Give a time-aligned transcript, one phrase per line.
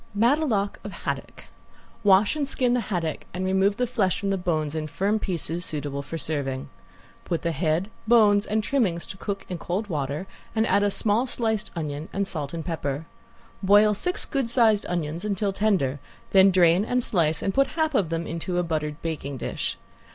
[0.15, 1.45] ~METELOTE OF HADDOCK~
[2.03, 5.63] Wash and skin the haddock and remove the flesh from the bones in firm pieces
[5.63, 6.69] suitable for serving.
[7.23, 10.25] Put the head, bones and trimmings to cook in cold water
[10.55, 13.05] and add a small sliced onion and salt and pepper.
[13.61, 15.99] Boil six good sized onions until tender,
[16.31, 19.77] then drain and slice and put half of them into a buttered baking dish.